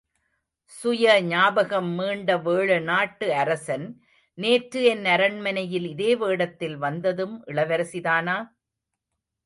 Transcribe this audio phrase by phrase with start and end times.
[0.71, 3.85] சுய ஞாபகம் மீண்ட வேழநாட்டு அரசன்,
[4.37, 8.37] நேற்று என் அரண்மனையில் இதே வேடத்தில் வந்ததும் இளவரசிதானா?...